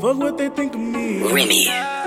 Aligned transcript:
Fuck 0.00 0.18
what 0.18 0.36
they 0.36 0.48
think 0.50 0.74
of 0.74 0.80
me. 0.80 1.22
Remy. 1.32 1.97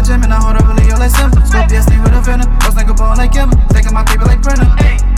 the 0.00 0.06
gym 0.06 0.22
and 0.22 0.32
I 0.32 0.40
hold 0.40 0.56
up 0.56 0.66
really 0.66 0.90
all 0.92 0.98
like 0.98 1.10
simple. 1.10 1.44
Scorpius, 1.44 1.84
stay 1.84 1.98
with 2.00 2.12
a 2.12 2.20
venom. 2.20 2.48
Boss 2.60 2.76
like 2.76 2.88
a 2.88 2.94
ball 2.94 3.16
like 3.16 3.34
him. 3.34 3.50
Taking 3.68 3.92
my 3.92 4.04
paper 4.04 4.24
like 4.24 4.42
Brenner. 4.42 4.64
Hey. 4.78 5.09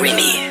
Remy. 0.00 0.43